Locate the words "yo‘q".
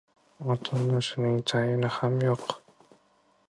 2.29-2.51